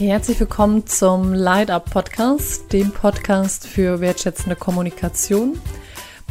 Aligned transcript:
Herzlich 0.00 0.40
willkommen 0.40 0.86
zum 0.86 1.34
Light 1.34 1.70
Up 1.70 1.90
Podcast, 1.90 2.72
dem 2.72 2.90
Podcast 2.90 3.66
für 3.66 4.00
wertschätzende 4.00 4.56
Kommunikation. 4.56 5.60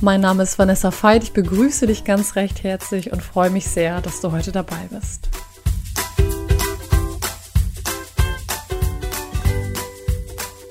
Mein 0.01 0.21
Name 0.21 0.41
ist 0.41 0.57
Vanessa 0.57 0.91
Veit, 0.91 1.21
ich 1.21 1.33
begrüße 1.33 1.85
dich 1.85 2.03
ganz 2.03 2.35
recht 2.35 2.63
herzlich 2.63 3.13
und 3.13 3.21
freue 3.21 3.51
mich 3.51 3.67
sehr, 3.67 4.01
dass 4.01 4.21
du 4.21 4.31
heute 4.31 4.51
dabei 4.51 4.89
bist. 4.89 5.29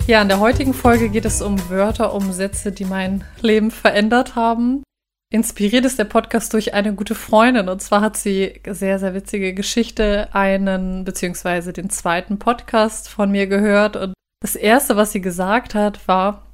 Ja, 0.09 0.21
in 0.21 0.27
der 0.27 0.41
heutigen 0.41 0.75
Folge 0.75 1.09
geht 1.09 1.25
es 1.25 1.41
um 1.41 1.71
Wörter, 1.71 2.13
um 2.13 2.33
Sätze, 2.33 2.73
die 2.73 2.85
mein 2.85 3.23
Leben 3.41 3.71
verändert 3.71 4.35
haben. 4.35 4.83
Inspiriert 5.31 5.85
ist 5.85 5.99
der 5.99 6.05
Podcast 6.05 6.55
durch 6.55 6.73
eine 6.73 6.95
gute 6.95 7.15
Freundin. 7.15 7.69
Und 7.69 7.83
zwar 7.83 8.01
hat 8.01 8.17
sie 8.17 8.63
sehr, 8.67 8.99
sehr 8.99 9.13
witzige 9.13 9.53
Geschichte, 9.53 10.29
einen 10.33 11.05
beziehungsweise 11.05 11.75
den 11.75 11.91
zweiten 11.91 12.39
Podcast 12.39 13.11
von 13.11 13.31
mir 13.31 13.47
gehört. 13.47 13.97
Und 13.97 14.15
das 14.41 14.57
erste, 14.57 14.97
was 14.97 15.13
sie 15.13 15.21
gesagt 15.21 15.75
hat, 15.75 16.09
war, 16.09 16.47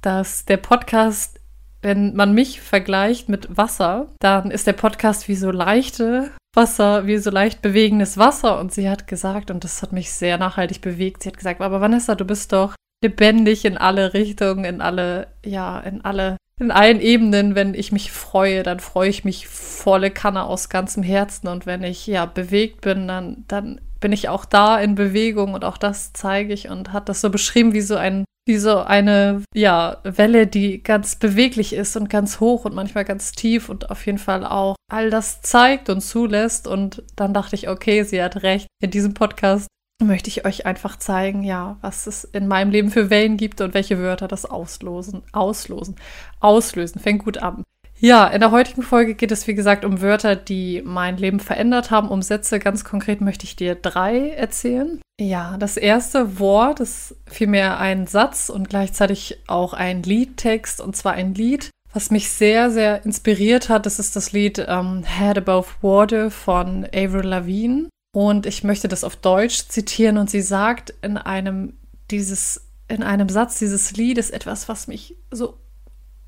dass 0.00 0.46
der 0.46 0.56
Podcast, 0.56 1.40
wenn 1.82 2.14
man 2.14 2.32
mich 2.32 2.62
vergleicht 2.62 3.28
mit 3.28 3.54
Wasser, 3.54 4.14
dann 4.18 4.50
ist 4.50 4.66
der 4.66 4.72
Podcast 4.72 5.28
wie 5.28 5.36
so 5.36 5.50
leichte 5.50 6.30
Wasser, 6.54 7.06
wie 7.06 7.18
so 7.18 7.30
leicht 7.30 7.60
bewegendes 7.60 8.16
Wasser. 8.16 8.58
Und 8.58 8.72
sie 8.72 8.88
hat 8.88 9.06
gesagt, 9.06 9.50
und 9.50 9.62
das 9.62 9.82
hat 9.82 9.92
mich 9.92 10.10
sehr 10.10 10.38
nachhaltig 10.38 10.80
bewegt, 10.80 11.22
sie 11.22 11.28
hat 11.28 11.36
gesagt, 11.36 11.60
aber 11.60 11.82
Vanessa, 11.82 12.14
du 12.14 12.24
bist 12.24 12.54
doch 12.54 12.74
lebendig 13.04 13.66
in 13.66 13.76
alle 13.76 14.14
Richtungen, 14.14 14.64
in 14.64 14.80
alle, 14.80 15.26
ja, 15.44 15.80
in 15.80 16.02
alle 16.02 16.38
in 16.62 16.70
allen 16.70 17.00
Ebenen, 17.00 17.54
wenn 17.54 17.74
ich 17.74 17.92
mich 17.92 18.12
freue, 18.12 18.62
dann 18.62 18.80
freue 18.80 19.10
ich 19.10 19.24
mich 19.24 19.48
volle 19.48 20.10
Kanne 20.10 20.44
aus 20.44 20.68
ganzem 20.68 21.02
Herzen. 21.02 21.48
Und 21.48 21.66
wenn 21.66 21.82
ich 21.82 22.06
ja 22.06 22.24
bewegt 22.26 22.80
bin, 22.80 23.08
dann, 23.08 23.44
dann 23.48 23.80
bin 24.00 24.12
ich 24.12 24.28
auch 24.28 24.44
da 24.44 24.78
in 24.78 24.94
Bewegung 24.94 25.54
und 25.54 25.64
auch 25.64 25.78
das 25.78 26.12
zeige 26.12 26.52
ich 26.52 26.68
und 26.68 26.92
hat 26.92 27.08
das 27.08 27.20
so 27.20 27.30
beschrieben 27.30 27.72
wie 27.72 27.80
so 27.80 27.96
ein, 27.96 28.24
wie 28.46 28.56
so 28.56 28.78
eine, 28.78 29.42
ja, 29.54 29.98
Welle, 30.02 30.46
die 30.46 30.82
ganz 30.82 31.16
beweglich 31.16 31.72
ist 31.72 31.96
und 31.96 32.10
ganz 32.10 32.40
hoch 32.40 32.64
und 32.64 32.74
manchmal 32.74 33.04
ganz 33.04 33.32
tief 33.32 33.68
und 33.68 33.90
auf 33.90 34.04
jeden 34.06 34.18
Fall 34.18 34.44
auch 34.44 34.74
all 34.90 35.10
das 35.10 35.42
zeigt 35.42 35.88
und 35.88 36.00
zulässt. 36.00 36.66
Und 36.66 37.02
dann 37.16 37.34
dachte 37.34 37.54
ich, 37.54 37.68
okay, 37.68 38.02
sie 38.02 38.22
hat 38.22 38.42
recht. 38.42 38.66
In 38.82 38.90
diesem 38.90 39.14
Podcast 39.14 39.68
möchte 40.04 40.28
ich 40.28 40.44
euch 40.44 40.66
einfach 40.66 40.96
zeigen, 40.96 41.42
ja, 41.42 41.76
was 41.80 42.06
es 42.06 42.24
in 42.24 42.48
meinem 42.48 42.70
Leben 42.70 42.90
für 42.90 43.10
Wellen 43.10 43.36
gibt 43.36 43.60
und 43.60 43.74
welche 43.74 43.98
Wörter 43.98 44.28
das 44.28 44.44
auslosen, 44.44 45.22
auslosen, 45.32 45.96
auslösen. 46.40 47.00
Fängt 47.00 47.24
gut 47.24 47.38
an. 47.38 47.64
Ja, 48.04 48.26
in 48.26 48.40
der 48.40 48.50
heutigen 48.50 48.82
Folge 48.82 49.14
geht 49.14 49.30
es, 49.30 49.46
wie 49.46 49.54
gesagt, 49.54 49.84
um 49.84 50.00
Wörter, 50.00 50.34
die 50.34 50.82
mein 50.84 51.18
Leben 51.18 51.38
verändert 51.38 51.92
haben, 51.92 52.08
um 52.08 52.20
Sätze. 52.20 52.58
Ganz 52.58 52.82
konkret 52.82 53.20
möchte 53.20 53.44
ich 53.44 53.54
dir 53.54 53.76
drei 53.76 54.30
erzählen. 54.30 55.00
Ja, 55.20 55.56
das 55.56 55.76
erste 55.76 56.40
Wort 56.40 56.80
ist 56.80 57.14
vielmehr 57.30 57.78
ein 57.78 58.08
Satz 58.08 58.48
und 58.48 58.68
gleichzeitig 58.68 59.38
auch 59.46 59.72
ein 59.72 60.02
Liedtext, 60.02 60.80
und 60.80 60.96
zwar 60.96 61.12
ein 61.12 61.34
Lied, 61.34 61.70
was 61.92 62.10
mich 62.10 62.28
sehr, 62.28 62.72
sehr 62.72 63.04
inspiriert 63.06 63.68
hat. 63.68 63.86
Das 63.86 64.00
ist 64.00 64.16
das 64.16 64.32
Lied 64.32 64.58
ähm, 64.66 65.04
Head 65.04 65.38
Above 65.38 65.68
Water 65.80 66.32
von 66.32 66.84
Avril 66.92 67.28
Lavigne. 67.28 67.88
Und 68.14 68.46
ich 68.46 68.62
möchte 68.62 68.88
das 68.88 69.04
auf 69.04 69.16
Deutsch 69.16 69.68
zitieren 69.68 70.18
und 70.18 70.28
sie 70.28 70.42
sagt 70.42 70.92
in 71.02 71.16
einem 71.16 71.78
dieses 72.10 72.68
in 72.88 73.02
einem 73.02 73.30
Satz 73.30 73.58
dieses 73.58 73.92
Liedes 73.92 74.28
etwas, 74.28 74.68
was 74.68 74.86
mich 74.86 75.16
so 75.30 75.58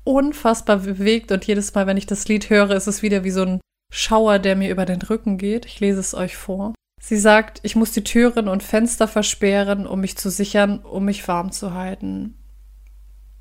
unfassbar 0.03 0.77
bewegt 0.77 1.31
und 1.31 1.45
jedes 1.45 1.73
Mal, 1.75 1.85
wenn 1.85 1.97
ich 1.97 2.07
das 2.07 2.27
Lied 2.27 2.49
höre, 2.49 2.71
ist 2.71 2.87
es 2.87 3.03
wieder 3.03 3.23
wie 3.23 3.31
so 3.31 3.43
ein 3.43 3.61
Schauer, 3.93 4.39
der 4.39 4.55
mir 4.55 4.71
über 4.71 4.85
den 4.85 5.01
Rücken 5.01 5.37
geht. 5.37 5.65
Ich 5.65 5.79
lese 5.79 5.99
es 5.99 6.15
euch 6.15 6.35
vor. 6.35 6.73
Sie 7.01 7.17
sagt, 7.17 7.59
ich 7.61 7.75
muss 7.75 7.91
die 7.91 8.03
Türen 8.03 8.47
und 8.47 8.63
Fenster 8.63 9.07
versperren, 9.07 9.85
um 9.85 10.01
mich 10.01 10.17
zu 10.17 10.31
sichern, 10.31 10.79
um 10.79 11.05
mich 11.05 11.27
warm 11.27 11.51
zu 11.51 11.73
halten. 11.73 12.35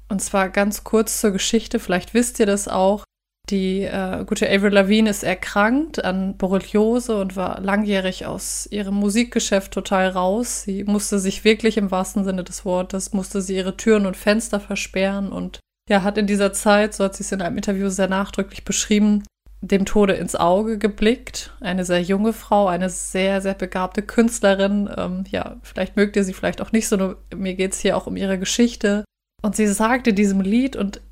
Und 0.08 0.20
zwar 0.20 0.50
ganz 0.50 0.84
kurz 0.84 1.20
zur 1.20 1.30
Geschichte, 1.30 1.80
vielleicht 1.80 2.12
wisst 2.12 2.38
ihr 2.40 2.46
das 2.46 2.68
auch. 2.68 3.04
Die 3.50 3.82
äh, 3.82 4.24
gute 4.24 4.50
Avril 4.50 4.72
Lavigne 4.72 5.10
ist 5.10 5.22
erkrankt 5.22 6.02
an 6.02 6.36
Borreliose 6.38 7.20
und 7.20 7.36
war 7.36 7.60
langjährig 7.60 8.24
aus 8.24 8.66
ihrem 8.70 8.94
Musikgeschäft 8.94 9.72
total 9.72 10.08
raus. 10.08 10.62
Sie 10.62 10.84
musste 10.84 11.18
sich 11.18 11.44
wirklich 11.44 11.76
im 11.76 11.90
wahrsten 11.90 12.24
Sinne 12.24 12.42
des 12.42 12.64
Wortes, 12.64 13.12
musste 13.12 13.42
sie 13.42 13.56
ihre 13.56 13.76
Türen 13.76 14.06
und 14.06 14.16
Fenster 14.16 14.60
versperren 14.60 15.30
und 15.30 15.60
ja, 15.90 16.02
hat 16.02 16.16
in 16.16 16.26
dieser 16.26 16.54
Zeit, 16.54 16.94
so 16.94 17.04
hat 17.04 17.14
sie 17.14 17.22
es 17.22 17.32
in 17.32 17.42
einem 17.42 17.56
Interview 17.56 17.90
sehr 17.90 18.08
nachdrücklich 18.08 18.64
beschrieben, 18.64 19.24
dem 19.60 19.84
Tode 19.84 20.14
ins 20.14 20.34
Auge 20.34 20.78
geblickt. 20.78 21.54
Eine 21.60 21.84
sehr 21.84 22.00
junge 22.00 22.32
Frau, 22.32 22.66
eine 22.66 22.88
sehr, 22.88 23.42
sehr 23.42 23.52
begabte 23.52 24.00
Künstlerin. 24.00 24.88
Ähm, 24.96 25.24
ja, 25.28 25.56
vielleicht 25.62 25.96
mögt 25.96 26.16
ihr 26.16 26.24
sie 26.24 26.32
vielleicht 26.32 26.62
auch 26.62 26.72
nicht 26.72 26.88
so, 26.88 26.96
nur 26.96 27.18
mir 27.34 27.54
geht 27.54 27.72
es 27.72 27.80
hier 27.80 27.96
auch 27.98 28.06
um 28.06 28.16
ihre 28.16 28.38
Geschichte. 28.38 29.04
Und 29.42 29.56
sie 29.56 29.66
sagte 29.66 30.14
diesem 30.14 30.40
Lied 30.40 30.76
und 30.76 31.02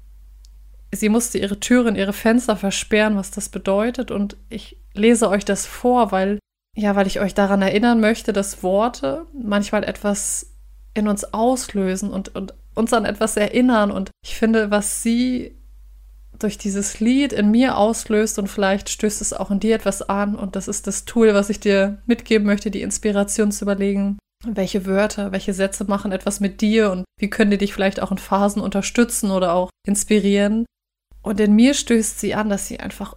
sie 0.94 1.08
musste 1.08 1.38
ihre 1.38 1.58
Türen, 1.58 1.96
ihre 1.96 2.12
Fenster 2.12 2.56
versperren, 2.56 3.16
was 3.16 3.30
das 3.30 3.48
bedeutet. 3.48 4.10
Und 4.10 4.36
ich 4.48 4.78
lese 4.94 5.28
euch 5.28 5.44
das 5.44 5.66
vor, 5.66 6.12
weil, 6.12 6.38
ja, 6.76 6.94
weil 6.94 7.06
ich 7.06 7.20
euch 7.20 7.34
daran 7.34 7.62
erinnern 7.62 8.00
möchte, 8.00 8.32
dass 8.32 8.62
Worte 8.62 9.26
manchmal 9.32 9.84
etwas 9.84 10.54
in 10.94 11.08
uns 11.08 11.24
auslösen 11.32 12.10
und, 12.10 12.34
und 12.34 12.54
uns 12.74 12.92
an 12.92 13.06
etwas 13.06 13.36
erinnern. 13.36 13.90
Und 13.90 14.10
ich 14.24 14.36
finde, 14.36 14.70
was 14.70 15.02
sie 15.02 15.56
durch 16.38 16.58
dieses 16.58 17.00
Lied 17.00 17.32
in 17.32 17.50
mir 17.50 17.76
auslöst 17.76 18.38
und 18.38 18.48
vielleicht 18.48 18.88
stößt 18.88 19.20
es 19.20 19.32
auch 19.32 19.50
in 19.50 19.60
dir 19.60 19.74
etwas 19.74 20.02
an. 20.02 20.34
Und 20.34 20.56
das 20.56 20.68
ist 20.68 20.86
das 20.86 21.04
Tool, 21.04 21.34
was 21.34 21.50
ich 21.50 21.60
dir 21.60 22.02
mitgeben 22.06 22.46
möchte, 22.46 22.70
die 22.70 22.82
Inspiration 22.82 23.52
zu 23.52 23.64
überlegen. 23.64 24.18
Welche 24.44 24.86
Wörter, 24.86 25.30
welche 25.30 25.54
Sätze 25.54 25.84
machen 25.84 26.10
etwas 26.10 26.40
mit 26.40 26.60
dir 26.60 26.90
und 26.90 27.04
wie 27.18 27.30
können 27.30 27.52
die 27.52 27.58
dich 27.58 27.72
vielleicht 27.72 28.02
auch 28.02 28.10
in 28.10 28.18
Phasen 28.18 28.60
unterstützen 28.60 29.30
oder 29.30 29.52
auch 29.52 29.70
inspirieren? 29.86 30.66
Und 31.22 31.40
in 31.40 31.54
mir 31.54 31.74
stößt 31.74 32.18
sie 32.18 32.34
an, 32.34 32.48
dass 32.48 32.66
sie 32.66 32.80
einfach 32.80 33.16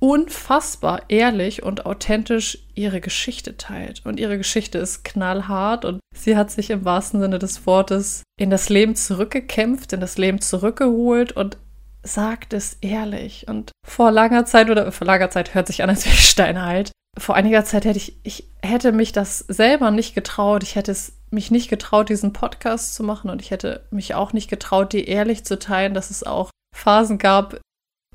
unfassbar 0.00 1.02
ehrlich 1.08 1.62
und 1.62 1.86
authentisch 1.86 2.58
ihre 2.74 3.00
Geschichte 3.00 3.56
teilt. 3.56 4.02
Und 4.04 4.20
ihre 4.20 4.38
Geschichte 4.38 4.78
ist 4.78 5.04
knallhart 5.04 5.84
und 5.84 6.00
sie 6.14 6.36
hat 6.36 6.50
sich 6.50 6.70
im 6.70 6.84
wahrsten 6.84 7.20
Sinne 7.20 7.38
des 7.38 7.66
Wortes 7.66 8.22
in 8.38 8.50
das 8.50 8.68
Leben 8.68 8.94
zurückgekämpft, 8.94 9.92
in 9.92 10.00
das 10.00 10.18
Leben 10.18 10.40
zurückgeholt 10.40 11.32
und 11.32 11.58
sagt 12.04 12.52
es 12.52 12.78
ehrlich. 12.80 13.46
Und 13.48 13.72
vor 13.84 14.12
langer 14.12 14.44
Zeit 14.44 14.70
oder 14.70 14.90
vor 14.92 15.06
langer 15.06 15.30
Zeit 15.30 15.54
hört 15.54 15.66
sich 15.66 15.82
an, 15.82 15.90
als 15.90 16.04
wäre 16.04 16.14
ich 16.14 16.28
steinalt. 16.28 16.92
Vor 17.18 17.34
einiger 17.34 17.64
Zeit 17.64 17.84
hätte 17.84 17.98
ich, 17.98 18.16
ich 18.22 18.48
hätte 18.62 18.92
mich 18.92 19.10
das 19.10 19.38
selber 19.38 19.90
nicht 19.90 20.14
getraut. 20.14 20.62
Ich 20.62 20.76
hätte 20.76 20.92
es 20.92 21.14
mich 21.30 21.50
nicht 21.50 21.68
getraut, 21.68 22.08
diesen 22.08 22.32
Podcast 22.32 22.94
zu 22.94 23.02
machen 23.02 23.28
und 23.28 23.42
ich 23.42 23.50
hätte 23.50 23.86
mich 23.90 24.14
auch 24.14 24.32
nicht 24.32 24.48
getraut, 24.48 24.92
die 24.92 25.08
ehrlich 25.08 25.44
zu 25.44 25.58
teilen, 25.58 25.94
dass 25.94 26.10
es 26.10 26.22
auch 26.22 26.50
Phasen 26.78 27.18
gab, 27.18 27.60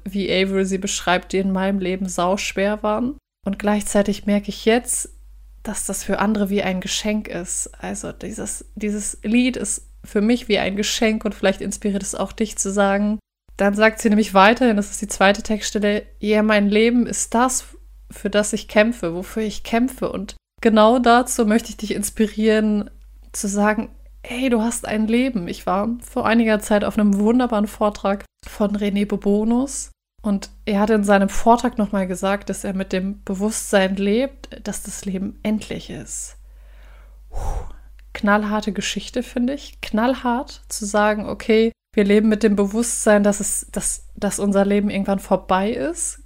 wie 0.04 0.32
Avril 0.32 0.66
sie 0.66 0.78
beschreibt, 0.78 1.34
die 1.34 1.38
in 1.38 1.52
meinem 1.52 1.80
Leben 1.80 2.08
sauschwer 2.08 2.84
waren. 2.84 3.18
Und 3.46 3.60
gleichzeitig 3.60 4.26
merke 4.26 4.50
ich 4.50 4.66
jetzt, 4.66 5.10
dass 5.64 5.86
das 5.86 6.04
für 6.04 6.20
andere 6.20 6.50
wie 6.50 6.62
ein 6.62 6.82
Geschenk 6.82 7.28
ist. 7.28 7.72
Also 7.82 8.12
dieses, 8.12 8.66
dieses 8.76 9.20
Lied 9.24 9.58
ist 9.58 9.90
für 10.04 10.22
mich 10.22 10.48
wie 10.48 10.60
ein 10.60 10.76
Geschenk 10.76 11.24
und 11.24 11.34
vielleicht 11.34 11.62
inspiriert 11.62 12.04
es 12.04 12.16
auch 12.16 12.34
dich 12.34 12.58
zu 12.58 12.72
sagen. 12.72 13.20
Dann 13.56 13.74
sagt 13.76 14.02
sie 14.02 14.10
nämlich 14.10 14.34
weiterhin, 14.34 14.76
das 14.76 14.92
ist 14.92 15.02
die 15.02 15.08
zweite 15.08 15.44
Textstelle, 15.44 16.04
ja, 16.20 16.44
mein 16.44 16.68
Leben 16.70 17.06
ist 17.06 17.34
das, 17.34 17.66
für 18.12 18.30
das 18.30 18.52
ich 18.54 18.68
kämpfe, 18.68 19.14
wofür 19.14 19.44
ich 19.44 19.64
kämpfe. 19.64 20.12
Und 20.12 20.36
genau 20.62 21.00
dazu 21.00 21.46
möchte 21.46 21.70
ich 21.70 21.78
dich 21.78 21.94
inspirieren, 21.94 22.90
zu 23.32 23.48
sagen, 23.48 23.90
hey, 24.26 24.50
du 24.50 24.62
hast 24.62 24.88
ein 24.88 25.08
Leben. 25.08 25.48
Ich 25.48 25.66
war 25.66 25.90
vor 26.02 26.26
einiger 26.26 26.60
Zeit 26.60 26.84
auf 26.84 26.98
einem 26.98 27.20
wunderbaren 27.20 27.68
Vortrag 27.68 28.26
von 28.48 28.76
René 28.76 29.06
Bobonus 29.06 29.92
und 30.22 30.50
er 30.66 30.80
hat 30.80 30.90
in 30.90 31.04
seinem 31.04 31.30
Vortrag 31.30 31.78
nochmal 31.78 32.08
gesagt, 32.08 32.50
dass 32.50 32.64
er 32.64 32.74
mit 32.74 32.94
dem 32.94 33.22
Bewusstsein 33.24 33.98
lebt, 33.98 34.50
dass 34.66 34.84
das 34.84 35.04
Leben 35.06 35.40
endlich 35.44 35.90
ist. 35.90 36.38
Puh, 37.30 37.38
knallharte 38.14 38.72
Geschichte, 38.72 39.24
finde 39.24 39.54
ich. 39.54 39.82
Knallhart 39.82 40.64
zu 40.70 40.86
sagen, 40.86 41.28
okay, 41.28 41.74
wir 41.94 42.06
leben 42.06 42.30
mit 42.30 42.44
dem 42.44 42.56
Bewusstsein, 42.56 43.24
dass, 43.24 43.40
es, 43.42 43.68
dass, 43.72 44.08
dass 44.16 44.40
unser 44.40 44.66
Leben 44.66 44.90
irgendwann 44.90 45.20
vorbei 45.20 45.72
ist. 45.72 46.22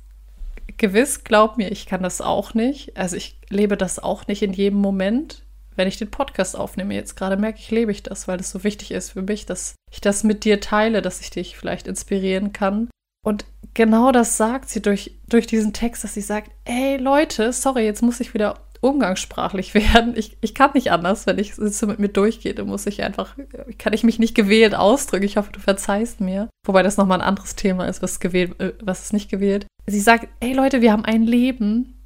Gewiss, 0.78 1.24
glaub 1.24 1.58
mir, 1.58 1.72
ich 1.72 1.88
kann 1.88 2.04
das 2.04 2.22
auch 2.22 2.54
nicht. 2.54 2.96
Also 2.96 3.16
ich 3.16 3.40
lebe 3.50 3.78
das 3.78 3.98
auch 3.98 4.28
nicht 4.28 4.44
in 4.44 4.54
jedem 4.54 4.80
Moment 4.80 5.44
wenn 5.78 5.88
ich 5.88 5.98
den 5.98 6.12
Podcast 6.12 6.58
aufnehme 6.58 6.94
jetzt 6.96 7.16
gerade, 7.16 7.38
merke 7.38 7.60
ich, 7.60 7.72
lebe 7.72 7.92
ich 7.92 8.04
das, 8.04 8.28
weil 8.28 8.40
es 8.40 8.52
so 8.52 8.64
wichtig 8.64 8.92
ist 8.92 9.12
für 9.12 9.22
mich, 9.22 9.46
dass 9.46 9.76
ich 9.92 10.02
das 10.02 10.24
mit 10.24 10.44
dir 10.44 10.60
teile, 10.60 11.02
dass 11.02 11.22
ich 11.22 11.30
dich 11.30 11.56
vielleicht 11.56 11.88
inspirieren 11.88 12.52
kann. 12.52 12.90
Und 13.26 13.46
genau 13.74 14.12
das 14.12 14.38
sagt 14.38 14.70
sie 14.70 14.82
durch, 14.82 15.20
durch 15.30 15.48
diesen 15.48 15.74
Text, 15.74 16.04
dass 16.04 16.14
sie 16.14 16.22
sagt, 16.22 16.52
ey 16.66 16.98
Leute, 16.98 17.54
sorry, 17.54 17.86
jetzt 17.86 18.02
muss 18.02 18.20
ich 18.20 18.34
wieder 18.34 18.60
umgangssprachlich 18.82 19.74
werden. 19.76 20.14
Ich, 20.16 20.38
ich 20.42 20.56
kann 20.56 20.72
nicht 20.74 20.92
anders, 20.92 21.28
wenn 21.28 21.38
ich 21.38 21.56
so 21.56 21.88
mit 21.88 22.00
mir 22.00 22.10
durchgehe, 22.10 22.54
dann 22.54 22.68
muss 22.68 22.86
ich 22.86 23.04
einfach, 23.04 23.36
kann 23.78 23.94
ich 23.94 24.04
mich 24.04 24.20
nicht 24.20 24.36
gewählt 24.36 24.76
ausdrücken. 24.76 25.26
Ich 25.26 25.38
hoffe, 25.38 25.52
du 25.52 25.60
verzeihst 25.60 26.22
mir. 26.22 26.50
Wobei 26.66 26.84
das 26.84 26.98
nochmal 26.98 27.22
ein 27.22 27.28
anderes 27.28 27.56
Thema 27.56 27.88
ist, 27.88 28.02
was 28.02 28.20
gewählt, 28.20 28.60
äh, 28.60 28.74
was 28.82 29.04
ist 29.04 29.14
nicht 29.14 29.30
gewählt. 29.30 29.68
Sie 29.86 30.00
sagt, 30.00 30.28
ey 30.40 30.54
Leute, 30.54 30.82
wir 30.82 30.92
haben 30.92 31.06
ein 31.06 31.24
Leben 31.24 31.98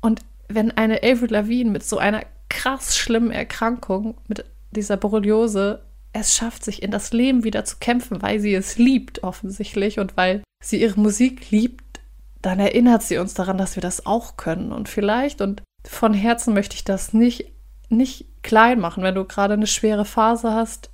und 0.00 0.20
wenn 0.48 0.70
eine 0.70 1.02
Avril 1.02 1.30
Lavigne 1.30 1.70
mit 1.70 1.84
so 1.84 1.98
einer 1.98 2.22
krass 2.48 2.96
schlimmen 2.96 3.30
Erkrankung, 3.30 4.16
mit 4.26 4.44
dieser 4.70 4.96
Borreliose, 4.96 5.84
es 6.12 6.34
schafft, 6.34 6.64
sich 6.64 6.82
in 6.82 6.90
das 6.90 7.12
Leben 7.12 7.44
wieder 7.44 7.64
zu 7.64 7.76
kämpfen, 7.78 8.22
weil 8.22 8.40
sie 8.40 8.54
es 8.54 8.78
liebt, 8.78 9.22
offensichtlich, 9.22 9.98
und 9.98 10.16
weil 10.16 10.42
sie 10.62 10.80
ihre 10.80 10.98
Musik 10.98 11.50
liebt, 11.50 12.00
dann 12.42 12.60
erinnert 12.60 13.02
sie 13.02 13.18
uns 13.18 13.34
daran, 13.34 13.58
dass 13.58 13.76
wir 13.76 13.80
das 13.80 14.06
auch 14.06 14.36
können. 14.36 14.72
Und 14.72 14.88
vielleicht, 14.88 15.40
und 15.40 15.62
von 15.84 16.14
Herzen 16.14 16.54
möchte 16.54 16.76
ich 16.76 16.84
das 16.84 17.12
nicht, 17.12 17.52
nicht 17.88 18.42
klein 18.42 18.80
machen, 18.80 19.02
wenn 19.02 19.14
du 19.14 19.24
gerade 19.24 19.54
eine 19.54 19.66
schwere 19.66 20.04
Phase 20.04 20.52
hast, 20.52 20.90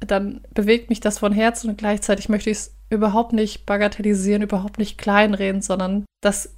dann 0.00 0.42
bewegt 0.52 0.90
mich 0.90 1.00
das 1.00 1.18
von 1.18 1.32
Herzen 1.32 1.70
und 1.70 1.78
gleichzeitig 1.78 2.28
möchte 2.28 2.50
ich 2.50 2.58
es 2.58 2.76
überhaupt 2.90 3.32
nicht 3.32 3.66
bagatellisieren, 3.66 4.42
überhaupt 4.42 4.78
nicht 4.78 4.98
kleinreden, 4.98 5.62
sondern 5.62 6.04
das 6.20 6.54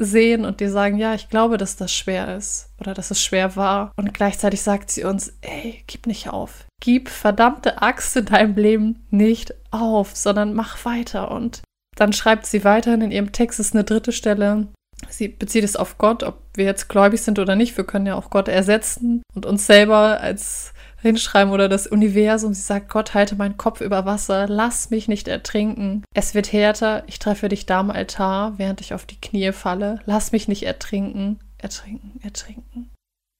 sehen 0.00 0.44
und 0.44 0.60
dir 0.60 0.70
sagen, 0.70 0.96
ja, 0.96 1.14
ich 1.14 1.28
glaube, 1.28 1.58
dass 1.58 1.76
das 1.76 1.94
schwer 1.94 2.36
ist 2.36 2.70
oder 2.80 2.94
dass 2.94 3.10
es 3.10 3.22
schwer 3.22 3.54
war. 3.54 3.92
Und 3.96 4.14
gleichzeitig 4.14 4.62
sagt 4.62 4.90
sie 4.90 5.04
uns, 5.04 5.34
ey, 5.42 5.84
gib 5.86 6.06
nicht 6.06 6.30
auf. 6.30 6.66
Gib 6.80 7.10
verdammte 7.10 7.82
Axt 7.82 8.16
in 8.16 8.24
deinem 8.24 8.56
Leben 8.56 9.06
nicht 9.10 9.54
auf, 9.70 10.16
sondern 10.16 10.54
mach 10.54 10.84
weiter. 10.84 11.30
Und 11.30 11.62
dann 11.96 12.12
schreibt 12.12 12.46
sie 12.46 12.64
weiterhin 12.64 13.02
in 13.02 13.10
ihrem 13.10 13.32
Text, 13.32 13.60
ist 13.60 13.74
eine 13.74 13.84
dritte 13.84 14.12
Stelle. 14.12 14.68
Sie 15.08 15.28
bezieht 15.28 15.64
es 15.64 15.76
auf 15.76 15.98
Gott, 15.98 16.22
ob 16.22 16.38
wir 16.54 16.64
jetzt 16.64 16.88
gläubig 16.88 17.22
sind 17.22 17.38
oder 17.38 17.54
nicht. 17.54 17.76
Wir 17.76 17.84
können 17.84 18.06
ja 18.06 18.14
auch 18.14 18.30
Gott 18.30 18.48
ersetzen 18.48 19.22
und 19.34 19.46
uns 19.46 19.66
selber 19.66 20.20
als 20.20 20.72
hinschreiben 21.00 21.52
oder 21.52 21.68
das 21.68 21.86
Universum. 21.86 22.54
Sie 22.54 22.62
sagt, 22.62 22.88
Gott, 22.88 23.14
halte 23.14 23.36
meinen 23.36 23.56
Kopf 23.56 23.80
über 23.80 24.04
Wasser, 24.04 24.46
lass 24.48 24.90
mich 24.90 25.08
nicht 25.08 25.28
ertrinken. 25.28 26.04
Es 26.14 26.34
wird 26.34 26.52
härter, 26.52 27.04
ich 27.06 27.18
treffe 27.18 27.48
dich 27.48 27.66
da 27.66 27.80
am 27.80 27.90
Altar, 27.90 28.58
während 28.58 28.80
ich 28.80 28.94
auf 28.94 29.06
die 29.06 29.20
Knie 29.20 29.52
falle. 29.52 30.00
Lass 30.06 30.32
mich 30.32 30.48
nicht 30.48 30.64
ertrinken, 30.64 31.40
ertrinken, 31.58 32.20
ertrinken. 32.22 32.90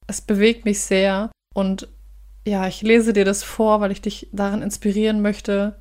Es 0.06 0.20
bewegt 0.20 0.64
mich 0.64 0.80
sehr 0.80 1.30
und 1.54 1.88
ja, 2.46 2.66
ich 2.66 2.82
lese 2.82 3.12
dir 3.12 3.24
das 3.24 3.42
vor, 3.42 3.80
weil 3.80 3.92
ich 3.92 4.00
dich 4.00 4.28
darin 4.32 4.62
inspirieren 4.62 5.20
möchte, 5.20 5.76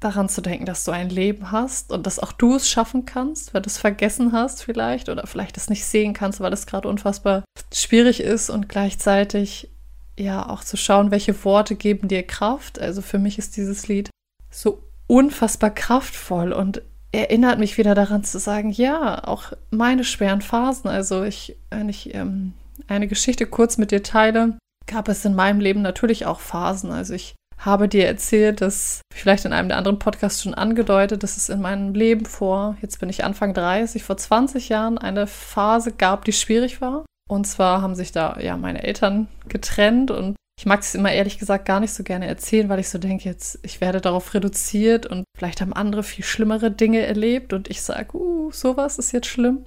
daran 0.00 0.28
zu 0.28 0.40
denken, 0.40 0.66
dass 0.66 0.84
du 0.84 0.90
ein 0.90 1.08
Leben 1.08 1.52
hast 1.52 1.92
und 1.92 2.06
dass 2.06 2.18
auch 2.18 2.32
du 2.32 2.56
es 2.56 2.68
schaffen 2.68 3.06
kannst, 3.06 3.54
weil 3.54 3.62
du 3.62 3.68
es 3.68 3.78
vergessen 3.78 4.32
hast 4.32 4.64
vielleicht 4.64 5.08
oder 5.08 5.26
vielleicht 5.26 5.56
es 5.56 5.70
nicht 5.70 5.84
sehen 5.84 6.12
kannst, 6.12 6.40
weil 6.40 6.52
es 6.52 6.66
gerade 6.66 6.88
unfassbar 6.88 7.44
schwierig 7.72 8.20
ist 8.20 8.50
und 8.50 8.68
gleichzeitig 8.68 9.71
ja 10.18 10.48
auch 10.48 10.62
zu 10.62 10.76
schauen, 10.76 11.10
welche 11.10 11.44
Worte 11.44 11.74
geben 11.74 12.08
dir 12.08 12.22
Kraft. 12.22 12.80
Also 12.80 13.02
für 13.02 13.18
mich 13.18 13.38
ist 13.38 13.56
dieses 13.56 13.88
Lied 13.88 14.10
so 14.50 14.82
unfassbar 15.06 15.70
kraftvoll 15.70 16.52
und 16.52 16.82
erinnert 17.12 17.58
mich 17.58 17.76
wieder 17.76 17.94
daran 17.94 18.24
zu 18.24 18.38
sagen, 18.38 18.70
ja, 18.70 19.24
auch 19.24 19.52
meine 19.70 20.04
schweren 20.04 20.40
Phasen. 20.40 20.88
Also 20.88 21.22
ich, 21.22 21.56
wenn 21.70 21.88
ich 21.88 22.14
ähm, 22.14 22.54
eine 22.88 23.06
Geschichte 23.08 23.46
kurz 23.46 23.76
mit 23.78 23.90
dir 23.90 24.02
teile, 24.02 24.56
gab 24.86 25.08
es 25.08 25.24
in 25.24 25.34
meinem 25.34 25.60
Leben 25.60 25.82
natürlich 25.82 26.26
auch 26.26 26.40
Phasen. 26.40 26.90
Also 26.90 27.14
ich 27.14 27.34
habe 27.58 27.88
dir 27.88 28.06
erzählt, 28.06 28.60
dass 28.60 29.02
vielleicht 29.14 29.44
in 29.44 29.52
einem 29.52 29.68
der 29.68 29.78
anderen 29.78 29.98
Podcasts 29.98 30.42
schon 30.42 30.54
angedeutet, 30.54 31.22
dass 31.22 31.36
es 31.36 31.48
in 31.48 31.60
meinem 31.60 31.94
Leben 31.94 32.24
vor, 32.24 32.76
jetzt 32.82 32.98
bin 32.98 33.08
ich 33.08 33.24
Anfang 33.24 33.54
30, 33.54 34.02
vor 34.02 34.16
20 34.16 34.68
Jahren 34.68 34.98
eine 34.98 35.26
Phase 35.26 35.92
gab, 35.92 36.24
die 36.24 36.32
schwierig 36.32 36.80
war. 36.80 37.04
Und 37.32 37.46
zwar 37.46 37.80
haben 37.80 37.94
sich 37.94 38.12
da 38.12 38.38
ja 38.40 38.58
meine 38.58 38.82
Eltern 38.82 39.26
getrennt 39.48 40.10
und 40.10 40.36
ich 40.58 40.66
mag 40.66 40.80
es 40.80 40.94
immer 40.94 41.10
ehrlich 41.10 41.38
gesagt 41.38 41.64
gar 41.64 41.80
nicht 41.80 41.94
so 41.94 42.02
gerne 42.02 42.26
erzählen, 42.26 42.68
weil 42.68 42.78
ich 42.78 42.90
so 42.90 42.98
denke, 42.98 43.24
jetzt, 43.24 43.58
ich 43.62 43.80
werde 43.80 44.02
darauf 44.02 44.34
reduziert 44.34 45.06
und 45.06 45.24
vielleicht 45.34 45.62
haben 45.62 45.72
andere 45.72 46.02
viel 46.02 46.26
schlimmere 46.26 46.70
Dinge 46.70 47.00
erlebt 47.00 47.54
und 47.54 47.70
ich 47.70 47.80
sage, 47.80 48.18
uh, 48.18 48.52
sowas 48.52 48.98
ist 48.98 49.12
jetzt 49.12 49.28
schlimm. 49.28 49.64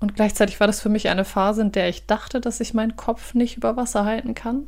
Und 0.00 0.16
gleichzeitig 0.16 0.60
war 0.60 0.66
das 0.66 0.82
für 0.82 0.90
mich 0.90 1.08
eine 1.08 1.24
Phase, 1.24 1.62
in 1.62 1.72
der 1.72 1.88
ich 1.88 2.04
dachte, 2.04 2.42
dass 2.42 2.60
ich 2.60 2.74
meinen 2.74 2.94
Kopf 2.94 3.32
nicht 3.32 3.56
über 3.56 3.78
Wasser 3.78 4.04
halten 4.04 4.34
kann. 4.34 4.66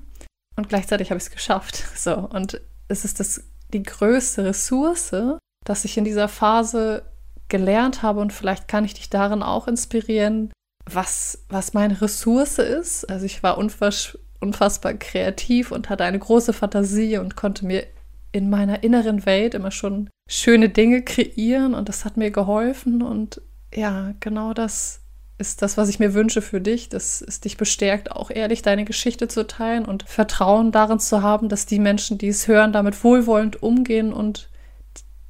Und 0.57 0.71
gleichzeitig 0.71 1.11
habe 1.11 1.19
ich 1.19 1.25
es 1.25 1.31
geschafft. 1.31 1.85
So, 1.95 2.15
und 2.17 2.59
es 2.89 3.05
ist 3.05 3.21
das, 3.21 3.45
die 3.75 3.83
größte 3.83 4.47
Ressource, 4.47 5.15
dass 5.63 5.85
ich 5.85 5.99
in 5.99 6.05
dieser 6.05 6.29
Phase 6.29 7.03
gelernt 7.49 8.03
habe 8.03 8.21
und 8.21 8.33
vielleicht 8.33 8.67
kann 8.67 8.87
ich 8.87 8.95
dich 8.95 9.11
darin 9.11 9.43
auch 9.43 9.69
inspirieren, 9.69 10.53
was, 10.95 11.45
was 11.49 11.75
meine 11.75 12.01
Ressource 12.01 12.59
ist. 12.59 13.05
Also 13.11 13.27
ich 13.27 13.43
war 13.43 13.59
unfass, 13.59 14.19
unfassbar 14.41 14.95
kreativ 14.95 15.73
und 15.73 15.89
hatte 15.89 16.05
eine 16.05 16.19
große 16.19 16.53
Fantasie 16.53 17.19
und 17.19 17.37
konnte 17.37 17.67
mir 17.67 17.87
in 18.33 18.51
meiner 18.51 18.83
inneren 18.83 19.25
Welt 19.27 19.55
immer 19.55 19.71
schon 19.71 20.11
schöne 20.29 20.69
Dinge 20.69 21.03
kreieren 21.03 21.75
und 21.75 21.89
das 21.89 22.05
hat 22.05 22.17
mir 22.17 22.31
geholfen 22.31 23.03
und 23.03 23.41
ja, 23.75 24.15
genau 24.21 24.53
das 24.53 25.01
ist 25.39 25.63
das, 25.63 25.77
was 25.77 25.89
ich 25.89 26.01
mir 26.01 26.15
wünsche 26.15 26.43
für 26.43 26.61
dich, 26.61 26.89
dass 26.89 27.23
es 27.23 27.41
dich 27.41 27.57
bestärkt, 27.57 28.11
auch 28.11 28.31
ehrlich 28.31 28.63
deine 28.63 28.85
Geschichte 28.85 29.29
zu 29.29 29.47
teilen 29.47 29.85
und 29.85 30.03
Vertrauen 30.03 30.73
darin 30.73 30.99
zu 30.99 31.23
haben, 31.23 31.49
dass 31.49 31.65
die 31.65 31.79
Menschen, 31.79 32.19
die 32.19 32.29
es 32.29 32.49
hören, 32.49 32.73
damit 32.73 33.03
wohlwollend 33.05 33.63
umgehen 33.63 34.13
und 34.13 34.51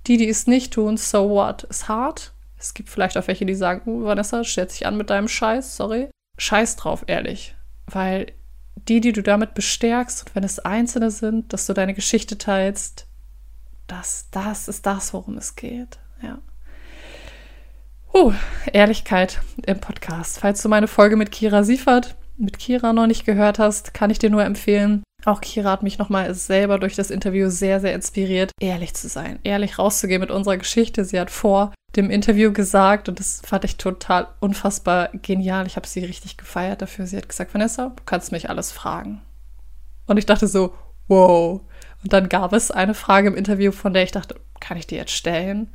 die, 0.06 0.16
die 0.16 0.28
es 0.28 0.46
nicht 0.46 0.72
tun, 0.72 0.96
so 0.96 1.28
what, 1.28 1.64
ist 1.64 1.88
hart, 1.88 2.32
es 2.58 2.75
gibt 2.75 2.88
vielleicht 2.88 3.16
auch 3.16 3.26
welche, 3.28 3.46
die 3.46 3.55
sagen, 3.55 3.90
uh, 3.90 4.05
Vanessa, 4.05 4.44
stellt 4.44 4.70
sich 4.70 4.87
an 4.87 4.96
mit 4.96 5.10
deinem 5.10 5.28
Scheiß, 5.28 5.76
sorry. 5.76 6.08
Scheiß 6.38 6.76
drauf, 6.76 7.05
ehrlich. 7.06 7.55
Weil 7.87 8.32
die, 8.88 9.00
die 9.00 9.12
du 9.12 9.22
damit 9.22 9.55
bestärkst, 9.55 10.26
und 10.26 10.34
wenn 10.34 10.44
es 10.44 10.58
Einzelne 10.58 11.10
sind, 11.10 11.52
dass 11.52 11.66
du 11.66 11.72
deine 11.72 11.94
Geschichte 11.94 12.38
teilst, 12.38 13.06
das, 13.87 14.28
das 14.31 14.69
ist 14.69 14.87
das, 14.87 15.14
worum 15.14 15.37
es 15.38 15.56
geht. 15.56 15.99
Ja. 16.22 16.38
Uh, 18.14 18.32
Ehrlichkeit 18.72 19.40
im 19.66 19.81
Podcast. 19.81 20.40
Falls 20.40 20.62
du 20.62 20.69
meine 20.69 20.88
Folge 20.88 21.16
mit 21.16 21.31
Kira 21.31 21.62
Siefert, 21.62 22.16
mit 22.37 22.58
Kira 22.58 22.93
noch 22.93 23.06
nicht 23.06 23.25
gehört 23.25 23.58
hast, 23.58 23.94
kann 23.94 24.11
ich 24.11 24.19
dir 24.19 24.31
nur 24.31 24.44
empfehlen, 24.44 25.02
auch 25.25 25.40
Kira 25.40 25.72
hat 25.72 25.82
mich 25.82 25.99
nochmal 25.99 26.32
selber 26.34 26.78
durch 26.78 26.94
das 26.94 27.11
Interview 27.11 27.50
sehr, 27.50 27.81
sehr 27.81 27.94
inspiriert, 27.94 28.52
ehrlich 28.61 28.94
zu 28.94 29.08
sein, 29.08 29.40
ehrlich 29.43 29.78
rauszugehen 29.78 30.20
mit 30.20 30.31
unserer 30.31 30.56
Geschichte. 30.56 31.04
Sie 31.04 31.19
hat 31.19 31.31
vor 31.31 31.72
dem 31.96 32.11
Interview 32.11 32.52
gesagt, 32.52 33.08
und 33.08 33.19
das 33.19 33.40
fand 33.44 33.64
ich 33.64 33.76
total 33.76 34.29
unfassbar 34.40 35.08
genial. 35.12 35.67
Ich 35.67 35.76
habe 35.76 35.87
sie 35.87 36.05
richtig 36.05 36.37
gefeiert 36.37 36.82
dafür. 36.82 37.06
Sie 37.06 37.17
hat 37.17 37.29
gesagt, 37.29 37.55
Vanessa, 37.55 37.93
du 37.96 38.02
kannst 38.05 38.32
mich 38.32 38.50
alles 38.50 38.73
fragen. 38.73 39.23
Und 40.06 40.17
ich 40.19 40.26
dachte 40.26 40.46
so, 40.46 40.75
wow. 41.08 41.61
Und 42.02 42.12
dann 42.12 42.29
gab 42.29 42.52
es 42.52 42.70
eine 42.70 42.94
Frage 42.94 43.29
im 43.29 43.37
Interview, 43.37 43.73
von 43.73 43.94
der 43.94 44.02
ich 44.02 44.12
dachte, 44.12 44.37
kann 44.61 44.76
ich 44.76 44.87
die 44.87 44.96
jetzt 44.96 45.12
stellen? 45.12 45.73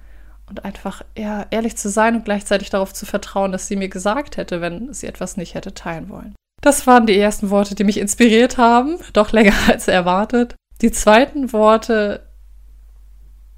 Und 0.48 0.66
einfach 0.66 1.04
ja, 1.18 1.48
ehrlich 1.50 1.78
zu 1.78 1.90
sein 1.90 2.16
und 2.16 2.26
gleichzeitig 2.26 2.70
darauf 2.70 2.94
zu 2.94 3.06
vertrauen, 3.06 3.52
dass 3.52 3.68
sie 3.68 3.76
mir 3.76 3.90
gesagt 3.90 4.38
hätte, 4.38 4.62
wenn 4.62 4.94
sie 4.94 5.08
etwas 5.08 5.38
nicht 5.38 5.56
hätte 5.56 5.74
teilen 5.74 6.10
wollen. 6.10 6.36
Das 6.62 6.86
waren 6.86 7.06
die 7.08 7.18
ersten 7.18 7.50
Worte, 7.50 7.76
die 7.76 7.84
mich 7.84 7.98
inspiriert 7.98 8.58
haben, 8.58 8.98
doch 9.14 9.32
länger 9.32 9.54
als 9.68 9.88
erwartet. 9.88 10.56
Die 10.82 10.92
zweiten 10.92 11.54
Worte 11.54 12.28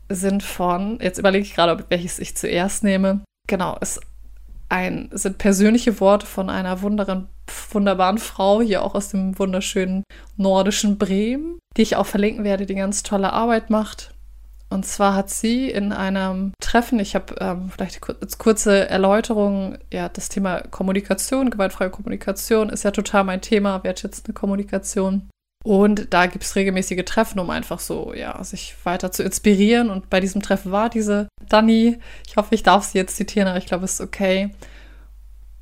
sind 0.10 0.44
von, 0.44 1.00
jetzt 1.02 1.18
überlege 1.18 1.46
ich 1.46 1.56
gerade, 1.56 1.84
welches 1.90 2.20
ich 2.20 2.36
zuerst 2.36 2.84
nehme. 2.84 3.22
Genau, 3.48 3.78
es 3.82 4.00
ein, 4.70 5.10
sind 5.14 5.38
persönliche 5.38 6.00
Worte 6.00 6.26
von 6.26 6.50
einer 6.50 6.82
wunderen, 6.82 7.28
wunderbaren 7.72 8.18
Frau, 8.18 8.62
hier 8.62 8.84
auch 8.84 8.96
aus 8.96 9.10
dem 9.10 9.38
wunderschönen 9.38 10.04
nordischen 10.38 10.98
Bremen, 10.98 11.60
die 11.78 11.84
ich 11.84 11.96
auch 11.96 12.06
verlinken 12.06 12.44
werde, 12.44 12.66
die 12.66 12.76
ganz 12.76 13.04
tolle 13.04 13.34
Arbeit 13.34 13.70
macht. 13.70 14.16
Und 14.70 14.86
zwar 14.86 15.16
hat 15.16 15.30
sie 15.30 15.70
in 15.70 15.94
einem 15.94 16.54
Treffen, 16.60 17.00
ich 17.00 17.14
habe 17.14 17.36
ähm, 17.40 17.70
vielleicht 17.70 18.02
als 18.22 18.40
kurze 18.40 18.90
Erläuterung, 18.90 19.78
ja, 19.94 20.10
das 20.10 20.28
Thema 20.28 20.62
Kommunikation, 20.62 21.52
gewaltfreie 21.52 21.92
Kommunikation 21.92 22.70
ist 22.70 22.84
ja 22.84 22.92
total 22.92 23.24
mein 23.24 23.42
Thema, 23.42 23.84
wertschätzende 23.84 24.34
Kommunikation. 24.34 25.30
Und 25.66 26.14
da 26.14 26.28
gibt 26.28 26.44
es 26.44 26.56
regelmäßige 26.56 27.04
Treffen, 27.06 27.40
um 27.40 27.50
einfach 27.50 27.80
so, 27.80 28.14
ja, 28.14 28.42
sich 28.44 28.76
weiter 28.84 29.12
zu 29.12 29.24
inspirieren. 29.24 29.90
Und 29.90 30.12
bei 30.12 30.20
diesem 30.20 30.44
Treffen 30.44 30.72
war 30.72 30.92
diese 30.92 31.28
Dani, 31.50 31.98
ich 32.28 32.38
hoffe, 32.38 32.54
ich 32.54 32.62
darf 32.62 32.84
sie 32.84 33.00
jetzt 33.00 33.16
zitieren, 33.16 33.48
aber 33.48 33.58
ich 33.58 33.66
glaube, 33.66 33.84
es 33.84 33.94
ist 33.94 34.02
okay. 34.02 34.52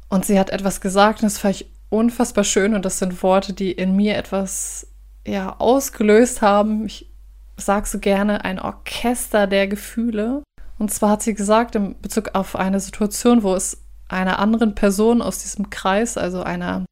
Und 0.10 0.26
sie 0.26 0.38
hat 0.38 0.50
etwas 0.50 0.82
gesagt 0.82 1.22
und 1.22 1.28
das 1.28 1.38
fand 1.38 1.56
ich 1.56 1.72
unfassbar 1.90 2.44
schön. 2.44 2.74
Und 2.74 2.84
das 2.84 3.00
sind 3.00 3.24
Worte, 3.24 3.54
die 3.54 3.72
in 3.72 3.96
mir 3.96 4.18
etwas, 4.18 4.88
ja, 5.26 5.56
ausgelöst 5.58 6.42
haben. 6.42 6.86
Ich 6.86 7.10
sag 7.56 7.88
so 7.88 7.98
gerne, 7.98 8.44
ein 8.44 8.60
Orchester 8.60 9.48
der 9.48 9.70
Gefühle. 9.70 10.44
Und 10.80 10.92
zwar 10.92 11.12
hat 11.12 11.22
sie 11.22 11.34
gesagt, 11.34 11.76
in 11.76 11.96
Bezug 12.02 12.32
auf 12.34 12.58
eine 12.58 12.82
Situation, 12.82 13.42
wo 13.42 13.56
es 13.56 13.82
einer 14.10 14.40
anderen 14.40 14.76
Person 14.76 15.22
aus 15.22 15.38
diesem 15.38 15.70
Kreis, 15.70 16.18
also 16.18 16.44
einer 16.44 16.84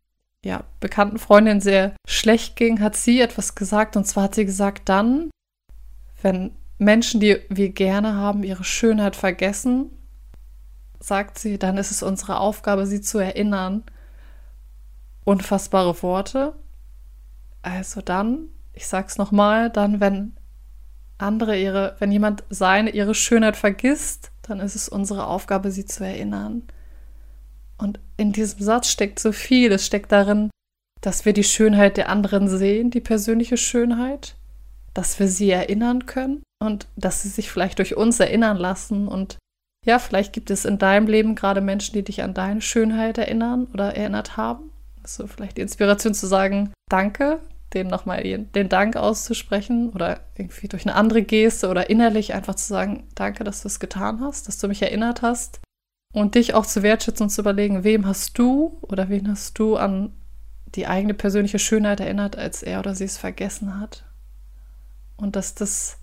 ja, 0.43 0.63
bekannten 0.79 1.19
Freundin 1.19 1.61
sehr 1.61 1.93
schlecht 2.07 2.55
ging, 2.55 2.81
hat 2.81 2.95
sie 2.95 3.21
etwas 3.21 3.55
gesagt. 3.55 3.95
Und 3.95 4.05
zwar 4.05 4.23
hat 4.23 4.35
sie 4.35 4.45
gesagt, 4.45 4.89
dann, 4.89 5.29
wenn 6.21 6.51
Menschen, 6.77 7.19
die 7.19 7.37
wir 7.49 7.69
gerne 7.69 8.15
haben, 8.15 8.43
ihre 8.43 8.63
Schönheit 8.63 9.15
vergessen, 9.15 9.91
sagt 10.99 11.37
sie, 11.37 11.59
dann 11.59 11.77
ist 11.77 11.91
es 11.91 12.03
unsere 12.03 12.39
Aufgabe, 12.39 12.85
sie 12.85 13.01
zu 13.01 13.19
erinnern. 13.19 13.83
Unfassbare 15.23 16.01
Worte. 16.01 16.55
Also 17.61 18.01
dann, 18.01 18.47
ich 18.73 18.87
sag's 18.87 19.17
nochmal, 19.17 19.69
dann, 19.69 19.99
wenn 19.99 20.35
andere 21.19 21.59
ihre, 21.59 21.95
wenn 21.99 22.11
jemand 22.11 22.43
seine, 22.49 22.89
ihre 22.89 23.13
Schönheit 23.13 23.55
vergisst, 23.55 24.31
dann 24.41 24.59
ist 24.59 24.75
es 24.75 24.89
unsere 24.89 25.27
Aufgabe, 25.27 25.71
sie 25.71 25.85
zu 25.85 26.03
erinnern. 26.03 26.63
Und 27.81 27.99
in 28.17 28.31
diesem 28.31 28.61
Satz 28.61 28.87
steckt 28.87 29.19
so 29.19 29.31
viel. 29.31 29.71
Es 29.71 29.85
steckt 29.85 30.11
darin, 30.11 30.51
dass 31.01 31.25
wir 31.25 31.33
die 31.33 31.43
Schönheit 31.43 31.97
der 31.97 32.09
anderen 32.09 32.47
sehen, 32.47 32.91
die 32.91 33.01
persönliche 33.01 33.57
Schönheit, 33.57 34.35
dass 34.93 35.19
wir 35.19 35.27
sie 35.27 35.49
erinnern 35.49 36.05
können 36.05 36.43
und 36.61 36.87
dass 36.95 37.23
sie 37.23 37.29
sich 37.29 37.49
vielleicht 37.49 37.79
durch 37.79 37.97
uns 37.97 38.19
erinnern 38.19 38.57
lassen. 38.57 39.07
Und 39.07 39.37
ja, 39.85 39.97
vielleicht 39.97 40.31
gibt 40.31 40.51
es 40.51 40.63
in 40.63 40.77
deinem 40.77 41.07
Leben 41.07 41.33
gerade 41.33 41.61
Menschen, 41.61 41.93
die 41.93 42.03
dich 42.03 42.21
an 42.21 42.35
deine 42.35 42.61
Schönheit 42.61 43.17
erinnern 43.17 43.67
oder 43.73 43.95
erinnert 43.95 44.37
haben. 44.37 44.69
So 45.03 45.25
vielleicht 45.25 45.57
die 45.57 45.61
Inspiration 45.61 46.13
zu 46.13 46.27
sagen, 46.27 46.71
danke, 46.87 47.39
dem 47.73 47.87
nochmal 47.87 48.21
den 48.21 48.69
Dank 48.69 48.95
auszusprechen 48.95 49.89
oder 49.89 50.19
irgendwie 50.37 50.67
durch 50.67 50.85
eine 50.85 50.93
andere 50.93 51.23
Geste 51.23 51.69
oder 51.69 51.89
innerlich 51.89 52.35
einfach 52.35 52.53
zu 52.53 52.67
sagen, 52.67 53.07
danke, 53.15 53.43
dass 53.43 53.63
du 53.63 53.69
es 53.69 53.79
getan 53.79 54.19
hast, 54.21 54.47
dass 54.47 54.59
du 54.59 54.67
mich 54.67 54.83
erinnert 54.83 55.23
hast 55.23 55.61
und 56.11 56.35
dich 56.35 56.53
auch 56.53 56.65
zu 56.65 56.83
wertschätzen 56.83 57.25
und 57.25 57.29
zu 57.29 57.41
überlegen, 57.41 57.83
wem 57.83 58.05
hast 58.05 58.37
du 58.37 58.77
oder 58.81 59.09
wen 59.09 59.29
hast 59.29 59.57
du 59.59 59.77
an 59.77 60.13
die 60.75 60.87
eigene 60.87 61.13
persönliche 61.13 61.59
Schönheit 61.59 61.99
erinnert, 61.99 62.37
als 62.37 62.63
er 62.63 62.79
oder 62.79 62.95
sie 62.95 63.05
es 63.05 63.17
vergessen 63.17 63.79
hat. 63.79 64.03
Und 65.17 65.35
dass 65.35 65.53
das, 65.55 65.97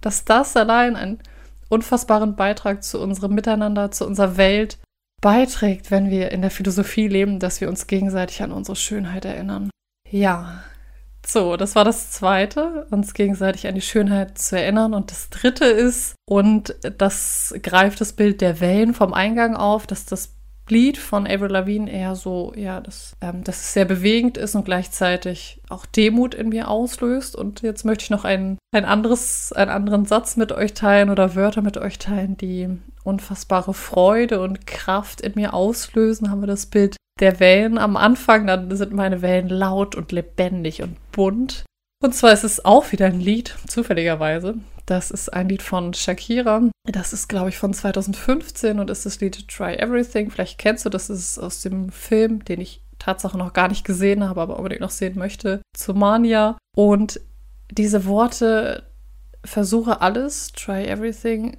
dass 0.00 0.24
das 0.24 0.56
allein 0.56 0.96
einen 0.96 1.20
unfassbaren 1.68 2.36
Beitrag 2.36 2.82
zu 2.82 3.00
unserem 3.00 3.34
Miteinander, 3.34 3.90
zu 3.90 4.06
unserer 4.06 4.36
Welt 4.36 4.78
beiträgt, 5.20 5.90
wenn 5.90 6.10
wir 6.10 6.32
in 6.32 6.42
der 6.42 6.50
Philosophie 6.50 7.08
leben, 7.08 7.38
dass 7.38 7.60
wir 7.60 7.68
uns 7.68 7.86
gegenseitig 7.86 8.42
an 8.42 8.52
unsere 8.52 8.76
Schönheit 8.76 9.24
erinnern. 9.24 9.70
Ja, 10.10 10.62
so, 11.26 11.56
das 11.56 11.74
war 11.74 11.84
das 11.84 12.10
Zweite, 12.10 12.86
uns 12.90 13.14
gegenseitig 13.14 13.66
an 13.66 13.74
die 13.74 13.80
Schönheit 13.80 14.38
zu 14.38 14.58
erinnern. 14.58 14.94
Und 14.94 15.10
das 15.10 15.30
Dritte 15.30 15.64
ist, 15.64 16.14
und 16.26 16.74
das 16.98 17.54
greift 17.62 18.00
das 18.00 18.12
Bild 18.12 18.40
der 18.40 18.60
Wellen 18.60 18.94
vom 18.94 19.12
Eingang 19.12 19.56
auf, 19.56 19.86
dass 19.86 20.06
das 20.06 20.34
Lied 20.68 20.96
von 20.96 21.26
Avril 21.26 21.50
Lavigne 21.50 21.92
eher 21.92 22.14
so, 22.16 22.52
ja, 22.56 22.80
dass, 22.80 23.16
ähm, 23.20 23.44
dass 23.44 23.56
es 23.56 23.72
sehr 23.74 23.84
bewegend 23.84 24.38
ist 24.38 24.54
und 24.54 24.64
gleichzeitig 24.64 25.60
auch 25.68 25.84
Demut 25.84 26.34
in 26.34 26.48
mir 26.48 26.68
auslöst. 26.68 27.36
Und 27.36 27.60
jetzt 27.60 27.84
möchte 27.84 28.04
ich 28.04 28.10
noch 28.10 28.24
ein, 28.24 28.58
ein 28.74 28.86
anderes, 28.86 29.52
einen 29.52 29.70
anderen 29.70 30.06
Satz 30.06 30.36
mit 30.36 30.52
euch 30.52 30.72
teilen 30.72 31.10
oder 31.10 31.34
Wörter 31.34 31.60
mit 31.60 31.76
euch 31.76 31.98
teilen, 31.98 32.38
die 32.38 32.68
unfassbare 33.02 33.74
Freude 33.74 34.40
und 34.40 34.66
Kraft 34.66 35.20
in 35.20 35.32
mir 35.34 35.52
auslösen. 35.52 36.30
Haben 36.30 36.40
wir 36.40 36.46
das 36.46 36.66
Bild 36.66 36.96
der 37.20 37.40
Wellen 37.40 37.78
am 37.78 37.96
Anfang, 37.96 38.46
dann 38.46 38.74
sind 38.76 38.92
meine 38.92 39.22
Wellen 39.22 39.48
laut 39.48 39.94
und 39.94 40.12
lebendig 40.12 40.82
und 40.82 40.96
bunt. 41.12 41.64
Und 42.02 42.14
zwar 42.14 42.32
ist 42.32 42.44
es 42.44 42.64
auch 42.64 42.92
wieder 42.92 43.06
ein 43.06 43.20
Lied, 43.20 43.56
zufälligerweise. 43.66 44.56
Das 44.86 45.10
ist 45.10 45.32
ein 45.32 45.48
Lied 45.48 45.62
von 45.62 45.94
Shakira. 45.94 46.68
Das 46.86 47.12
ist, 47.12 47.28
glaube 47.28 47.48
ich, 47.48 47.56
von 47.56 47.72
2015 47.72 48.78
und 48.78 48.90
ist 48.90 49.06
das 49.06 49.20
Lied 49.20 49.48
Try 49.48 49.76
Everything. 49.76 50.30
Vielleicht 50.30 50.58
kennst 50.58 50.84
du 50.84 50.90
das, 50.90 51.08
ist 51.08 51.38
aus 51.38 51.62
dem 51.62 51.90
Film, 51.90 52.44
den 52.44 52.60
ich 52.60 52.82
Tatsache 52.98 53.38
noch 53.38 53.52
gar 53.52 53.68
nicht 53.68 53.84
gesehen 53.84 54.28
habe, 54.28 54.42
aber 54.42 54.58
unbedingt 54.58 54.82
noch 54.82 54.90
sehen 54.90 55.18
möchte, 55.18 55.62
zu 55.74 55.94
Mania. 55.94 56.58
Und 56.76 57.20
diese 57.70 58.04
Worte, 58.04 58.84
versuche 59.44 60.00
alles, 60.00 60.52
try 60.52 60.84
everything, 60.84 61.56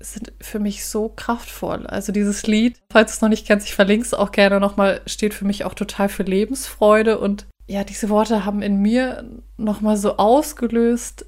sind 0.00 0.32
für 0.40 0.58
mich 0.58 0.84
so 0.86 1.08
kraftvoll. 1.08 1.86
Also 1.86 2.12
dieses 2.12 2.46
Lied, 2.46 2.78
falls 2.90 3.12
du 3.12 3.16
es 3.16 3.20
noch 3.22 3.28
nicht 3.28 3.46
kennst, 3.46 3.66
ich 3.66 3.74
verlinke 3.74 4.04
es 4.04 4.14
auch 4.14 4.32
gerne 4.32 4.60
nochmal, 4.60 5.00
steht 5.06 5.34
für 5.34 5.44
mich 5.44 5.64
auch 5.64 5.74
total 5.74 6.08
für 6.08 6.24
Lebensfreude 6.24 7.18
und 7.18 7.46
ja, 7.66 7.82
diese 7.84 8.10
Worte 8.10 8.44
haben 8.44 8.60
in 8.60 8.76
mir 8.76 9.24
nochmal 9.56 9.96
so 9.96 10.18
ausgelöst, 10.18 11.24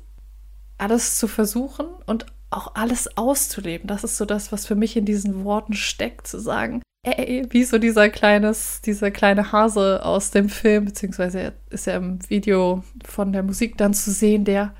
alles 0.76 1.16
zu 1.16 1.28
versuchen 1.28 1.86
und 2.04 2.26
auch 2.50 2.74
alles 2.74 3.16
auszuleben. 3.16 3.86
Das 3.86 4.04
ist 4.04 4.18
so 4.18 4.24
das, 4.24 4.52
was 4.52 4.66
für 4.66 4.74
mich 4.74 4.96
in 4.96 5.06
diesen 5.06 5.44
Worten 5.44 5.72
steckt, 5.72 6.26
zu 6.26 6.38
sagen, 6.38 6.82
ey, 7.02 7.46
wie 7.50 7.64
so 7.64 7.78
dieser 7.78 8.08
kleines, 8.10 8.82
dieser 8.82 9.10
kleine 9.10 9.52
Hase 9.52 10.04
aus 10.04 10.30
dem 10.30 10.48
Film, 10.48 10.86
beziehungsweise 10.86 11.54
ist 11.70 11.86
er 11.86 11.96
im 11.96 12.18
Video 12.28 12.82
von 13.04 13.32
der 13.32 13.42
Musik 13.42 13.78
dann 13.78 13.94
zu 13.94 14.10
sehen, 14.10 14.44
der 14.44 14.74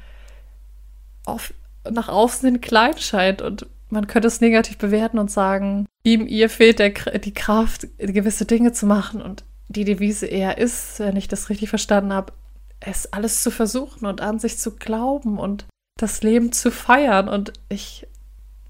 auf, 1.25 1.55
nach 1.90 2.09
außen 2.09 2.49
hin 2.49 2.61
klein 2.61 2.99
scheint 2.99 3.43
und 3.43 3.66
man 3.88 4.07
könnte 4.07 4.28
es 4.28 4.40
negativ 4.40 4.78
bewerten 4.78 5.19
und 5.19 5.31
sagen, 5.31 5.87
ihm, 6.05 6.26
ihr 6.26 6.49
fehlt 6.49 6.78
der, 6.78 6.90
die 6.90 7.35
Kraft, 7.35 7.87
gewisse 7.99 8.45
Dinge 8.45 8.73
zu 8.73 8.87
machen. 8.87 9.23
Und 9.23 9.45
die 9.69 9.85
Devise 9.85 10.26
eher 10.26 10.59
ist, 10.59 10.99
wenn 11.00 11.16
ich 11.16 11.28
das 11.28 11.50
richtig 11.50 11.69
verstanden 11.69 12.12
habe, 12.12 12.33
es 12.81 13.12
alles 13.12 13.43
zu 13.43 13.50
versuchen 13.50 14.07
und 14.07 14.21
an 14.21 14.38
sich 14.38 14.59
zu 14.59 14.76
glauben 14.76 15.38
und 15.38 15.66
das 15.99 16.23
Leben 16.23 16.52
zu 16.52 16.71
feiern. 16.71 17.28
Und 17.28 17.52
ich 17.69 18.07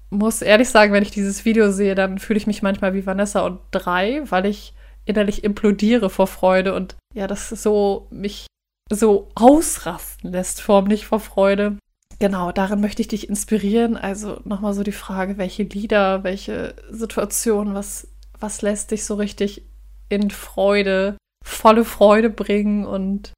muss 0.09 0.41
ehrlich 0.41 0.69
sagen, 0.69 0.93
wenn 0.93 1.03
ich 1.03 1.11
dieses 1.11 1.45
Video 1.45 1.71
sehe, 1.71 1.95
dann 1.95 2.19
fühle 2.19 2.37
ich 2.37 2.47
mich 2.47 2.61
manchmal 2.61 2.93
wie 2.93 3.05
Vanessa 3.05 3.41
und 3.41 3.59
drei, 3.71 4.23
weil 4.29 4.45
ich 4.45 4.73
innerlich 5.05 5.43
implodiere 5.43 6.09
vor 6.09 6.27
Freude 6.27 6.73
und 6.73 6.95
ja, 7.13 7.27
das 7.27 7.49
so 7.49 8.07
mich 8.11 8.47
so 8.89 9.29
ausrasten 9.35 10.31
lässt, 10.31 10.61
förmlich 10.61 11.05
vor 11.05 11.19
Freude 11.19 11.77
genau, 12.19 12.51
darin 12.51 12.81
möchte 12.81 13.01
ich 13.01 13.07
dich 13.07 13.29
inspirieren. 13.29 13.97
Also 13.97 14.41
nochmal 14.43 14.73
so 14.73 14.83
die 14.83 14.91
Frage, 14.91 15.37
welche 15.37 15.63
Lieder, 15.63 16.23
welche 16.23 16.75
Situationen, 16.89 17.73
was, 17.73 18.07
was 18.39 18.61
lässt 18.61 18.91
dich 18.91 19.05
so 19.05 19.15
richtig 19.15 19.63
in 20.09 20.29
Freude, 20.29 21.17
volle 21.43 21.85
Freude 21.85 22.29
bringen 22.29 22.85
und 22.85 23.33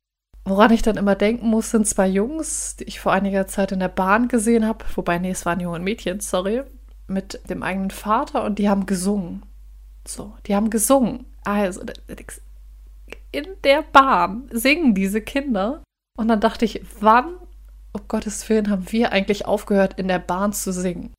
Woran 0.50 0.72
ich 0.72 0.82
dann 0.82 0.98
immer 0.98 1.14
denken 1.14 1.48
muss, 1.48 1.70
sind 1.70 1.88
zwei 1.88 2.08
Jungs, 2.08 2.76
die 2.76 2.86
ich 2.86 3.00
vor 3.00 3.12
einiger 3.12 3.46
Zeit 3.46 3.72
in 3.72 3.80
der 3.80 3.88
Bahn 3.88 4.28
gesehen 4.28 4.66
habe. 4.66 4.84
Wobei, 4.96 5.20
nee, 5.20 5.30
es 5.30 5.46
waren 5.46 5.60
Junge 5.60 5.78
Mädchen, 5.78 6.22
sorry. 6.22 6.64
Mit 7.08 7.40
dem 7.52 7.62
eigenen 7.62 7.92
Vater 7.92 8.44
und 8.44 8.58
die 8.58 8.68
haben 8.68 8.88
gesungen. 8.88 9.44
So, 10.08 10.34
die 10.48 10.56
haben 10.56 10.72
gesungen. 10.72 11.26
Also, 11.44 11.82
in 13.32 13.46
der 13.64 13.84
Bahn 13.84 14.50
singen 14.52 14.96
diese 14.96 15.22
Kinder. 15.22 15.84
Und 16.18 16.30
dann 16.30 16.40
dachte 16.40 16.66
ich, 16.66 16.82
wann 17.00 17.36
um 18.00 18.08
Gottes 18.08 18.48
Willen 18.50 18.70
haben 18.70 18.92
wir 18.92 19.12
eigentlich 19.12 19.46
aufgehört, 19.46 20.00
in 20.00 20.08
der 20.08 20.20
Bahn 20.20 20.54
zu 20.54 20.72
singen. 20.72 21.14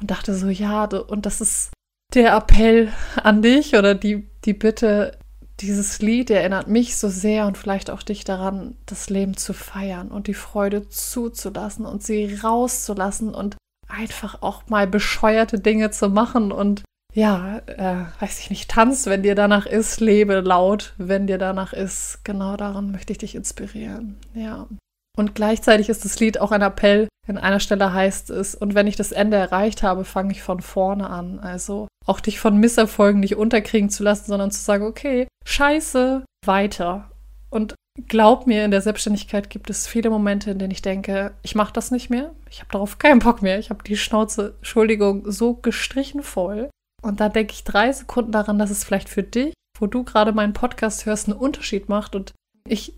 Und 0.00 0.10
dachte 0.10 0.34
so, 0.34 0.48
ja, 0.48 0.84
und 0.84 1.26
das 1.26 1.40
ist 1.40 1.70
der 2.14 2.34
Appell 2.34 2.92
an 3.22 3.42
dich 3.42 3.76
oder 3.76 3.94
die, 3.94 4.28
die 4.44 4.52
Bitte, 4.52 5.18
dieses 5.60 6.00
Lied 6.00 6.30
erinnert 6.30 6.68
mich 6.68 6.96
so 6.96 7.08
sehr 7.08 7.46
und 7.46 7.56
vielleicht 7.56 7.90
auch 7.90 8.02
dich 8.02 8.24
daran, 8.24 8.76
das 8.86 9.08
Leben 9.08 9.36
zu 9.36 9.54
feiern 9.54 10.08
und 10.08 10.26
die 10.26 10.34
Freude 10.34 10.88
zuzulassen 10.88 11.86
und 11.86 12.02
sie 12.02 12.34
rauszulassen 12.34 13.34
und 13.34 13.56
einfach 13.88 14.42
auch 14.42 14.68
mal 14.68 14.86
bescheuerte 14.86 15.58
Dinge 15.58 15.90
zu 15.90 16.08
machen 16.08 16.52
und 16.52 16.82
ja, 17.14 17.62
äh, 17.66 18.04
weiß 18.20 18.40
ich 18.40 18.50
nicht, 18.50 18.70
tanz, 18.70 19.06
wenn 19.06 19.22
dir 19.22 19.34
danach 19.34 19.64
ist, 19.64 20.00
lebe 20.00 20.40
laut, 20.40 20.92
wenn 20.98 21.26
dir 21.26 21.38
danach 21.38 21.72
ist. 21.72 22.20
Genau 22.24 22.58
daran 22.58 22.90
möchte 22.90 23.12
ich 23.12 23.18
dich 23.18 23.34
inspirieren. 23.34 24.16
Ja. 24.34 24.68
Und 25.16 25.34
gleichzeitig 25.34 25.88
ist 25.88 26.04
das 26.04 26.20
Lied 26.20 26.38
auch 26.38 26.52
ein 26.52 26.62
Appell. 26.62 27.08
An 27.26 27.38
einer 27.38 27.58
Stelle 27.58 27.92
heißt 27.92 28.30
es, 28.30 28.54
und 28.54 28.74
wenn 28.74 28.86
ich 28.86 28.96
das 28.96 29.12
Ende 29.12 29.36
erreicht 29.36 29.82
habe, 29.82 30.04
fange 30.04 30.32
ich 30.32 30.42
von 30.42 30.60
vorne 30.60 31.10
an. 31.10 31.40
Also 31.40 31.88
auch 32.04 32.20
dich 32.20 32.38
von 32.38 32.58
Misserfolgen 32.58 33.20
nicht 33.20 33.36
unterkriegen 33.36 33.90
zu 33.90 34.04
lassen, 34.04 34.26
sondern 34.26 34.50
zu 34.50 34.60
sagen, 34.60 34.84
okay, 34.84 35.26
scheiße, 35.44 36.24
weiter. 36.44 37.10
Und 37.50 37.74
glaub 38.06 38.46
mir, 38.46 38.64
in 38.64 38.70
der 38.70 38.82
Selbstständigkeit 38.82 39.50
gibt 39.50 39.70
es 39.70 39.86
viele 39.86 40.10
Momente, 40.10 40.50
in 40.50 40.58
denen 40.58 40.70
ich 40.70 40.82
denke, 40.82 41.32
ich 41.42 41.54
mache 41.54 41.72
das 41.72 41.90
nicht 41.90 42.10
mehr. 42.10 42.32
Ich 42.50 42.60
habe 42.60 42.70
darauf 42.70 42.98
keinen 42.98 43.18
Bock 43.18 43.42
mehr. 43.42 43.58
Ich 43.58 43.70
habe 43.70 43.82
die 43.82 43.96
Schnauze, 43.96 44.54
Entschuldigung, 44.58 45.30
so 45.30 45.54
gestrichen 45.54 46.22
voll. 46.22 46.68
Und 47.02 47.20
dann 47.20 47.32
denke 47.32 47.54
ich 47.54 47.64
drei 47.64 47.90
Sekunden 47.90 48.32
daran, 48.32 48.58
dass 48.58 48.70
es 48.70 48.84
vielleicht 48.84 49.08
für 49.08 49.22
dich, 49.22 49.54
wo 49.78 49.86
du 49.86 50.04
gerade 50.04 50.32
meinen 50.32 50.52
Podcast 50.52 51.06
hörst, 51.06 51.28
einen 51.28 51.38
Unterschied 51.38 51.88
macht. 51.88 52.14
Und 52.14 52.32
ich 52.68 52.94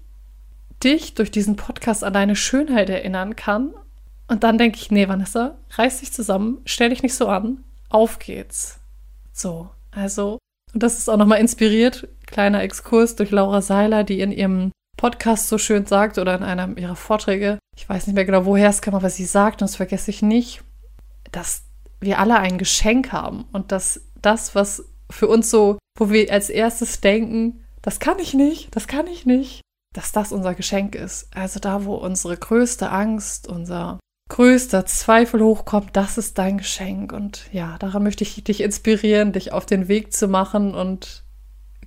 dich 0.83 1.15
durch 1.15 1.31
diesen 1.31 1.57
Podcast 1.57 2.05
an 2.05 2.13
deine 2.13 2.37
Schönheit 2.37 2.91
erinnern 2.91 3.37
kann. 3.37 3.75
Und 4.29 4.45
dann 4.45 4.59
denke 4.59 4.79
ich, 4.79 4.91
nee, 4.91 5.09
Vanessa, 5.09 5.57
reiß 5.73 6.01
dich 6.01 6.13
zusammen, 6.13 6.61
stell 6.65 6.91
dich 6.91 7.03
nicht 7.03 7.15
so 7.15 7.29
an, 7.29 7.65
auf 7.89 8.19
geht's. 8.19 8.79
So, 9.33 9.71
also, 9.91 10.39
und 10.75 10.83
das 10.83 10.99
ist 10.99 11.09
auch 11.09 11.17
nochmal 11.17 11.41
inspiriert, 11.41 12.09
kleiner 12.27 12.63
Exkurs 12.63 13.17
durch 13.17 13.31
Laura 13.31 13.63
Seiler, 13.63 14.05
die 14.05 14.21
in 14.21 14.33
ihrem 14.33 14.71
Podcast 14.97 15.49
so 15.49 15.57
schön 15.57 15.87
sagt 15.87 16.19
oder 16.19 16.35
in 16.35 16.43
einem 16.43 16.77
ihrer 16.77 16.97
Vorträge, 16.97 17.59
ich 17.77 17.89
weiß 17.89 18.07
nicht 18.07 18.17
mehr 18.17 18.25
genau, 18.25 18.45
woher 18.45 18.69
es 18.69 18.83
kam, 18.83 18.95
aber 18.95 19.09
sie 19.09 19.25
sagt, 19.25 19.63
und 19.63 19.71
das 19.71 19.77
vergesse 19.77 20.11
ich 20.11 20.23
nicht, 20.23 20.63
dass 21.33 21.63
wir 22.01 22.19
alle 22.19 22.39
ein 22.39 22.59
Geschenk 22.59 23.13
haben 23.13 23.47
und 23.53 23.73
dass 23.73 24.03
das, 24.21 24.55
was 24.55 24.85
für 25.11 25.29
uns 25.29 25.51
so, 25.51 25.79
wo 25.99 26.11
wir 26.11 26.31
als 26.33 26.51
erstes 26.51 27.01
denken, 27.01 27.65
das 27.81 28.01
kann 28.01 28.19
ich 28.19 28.35
nicht, 28.35 28.75
das 28.75 28.89
kann 28.89 29.07
ich 29.07 29.25
nicht, 29.25 29.63
dass 29.95 30.12
das 30.12 30.33
unser 30.33 30.54
Geschenk 30.54 30.95
ist. 30.95 31.28
Also 31.35 31.61
da, 31.61 31.85
wo 31.85 31.95
unsere 31.95 32.37
größte 32.37 32.90
Angst, 32.90 33.49
unser 33.49 33.99
größter 34.28 34.87
Zweifel 34.87 35.42
hochkommt, 35.42 35.90
das 35.95 36.18
ist 36.18 36.38
dein 36.38 36.59
Geschenk. 36.59 37.12
Und 37.12 37.47
ja, 37.52 37.76
daran 37.78 38.02
möchte 38.02 38.25
ich 38.25 38.45
dich 38.45 38.61
inspirieren, 38.61 39.33
dich 39.33 39.52
auf 39.52 39.66
den 39.66 39.88
Weg 39.88 40.12
zu 40.12 40.28
machen 40.28 40.75
und 40.75 41.25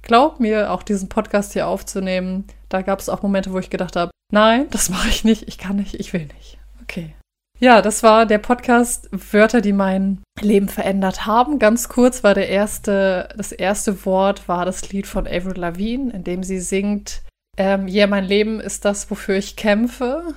glaub 0.02 0.40
mir, 0.40 0.72
auch 0.72 0.84
diesen 0.84 1.10
Podcast 1.10 1.54
hier 1.54 1.68
aufzunehmen. 1.68 2.46
Da 2.70 2.82
gab 2.82 3.00
es 3.00 3.10
auch 3.10 3.22
Momente, 3.22 3.52
wo 3.54 3.60
ich 3.60 3.70
gedacht 3.70 3.96
habe, 3.96 4.12
nein, 4.32 4.68
das 4.72 4.90
mache 4.90 5.10
ich 5.10 5.24
nicht, 5.24 5.48
ich 5.48 5.58
kann 5.58 5.76
nicht, 5.76 5.96
ich 5.96 6.14
will 6.14 6.28
nicht. 6.38 6.58
Okay. 6.82 7.16
Ja, 7.60 7.84
das 7.84 8.02
war 8.02 8.26
der 8.26 8.40
Podcast 8.40 9.08
Wörter, 9.12 9.62
die 9.62 9.74
mein 9.74 10.24
Leben 10.40 10.68
verändert 10.68 11.28
haben. 11.28 11.60
Ganz 11.60 11.90
kurz 11.90 12.24
war 12.24 12.34
der 12.34 12.50
erste, 12.50 13.30
das 13.38 13.52
erste 13.52 14.04
Wort 14.04 14.48
war 14.48 14.66
das 14.66 14.92
Lied 14.92 15.06
von 15.06 15.28
Avril 15.28 15.60
Lavigne, 15.60 16.12
in 16.12 16.24
dem 16.24 16.42
sie 16.42 16.60
singt, 16.60 17.22
ähm, 17.58 17.88
ja, 17.88 18.08
mein 18.08 18.26
Leben 18.26 18.60
ist 18.60 18.86
das, 18.86 19.10
wofür 19.12 19.36
ich 19.36 19.56
kämpfe. 19.56 20.34